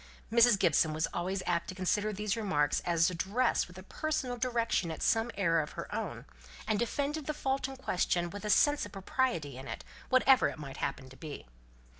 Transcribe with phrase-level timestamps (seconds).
[0.31, 0.57] Mrs.
[0.57, 5.03] Gibson was always apt to consider these remarks as addressed with a personal direction at
[5.03, 6.25] some error of her own,
[6.67, 10.57] and defended the fault in question with a sense of property in it, whatever it
[10.57, 11.45] might happen to be.